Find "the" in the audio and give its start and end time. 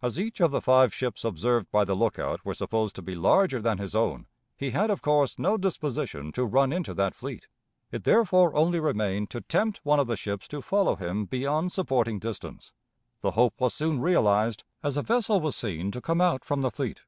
0.52-0.60, 1.84-1.96, 10.06-10.16, 13.20-13.32, 16.60-16.70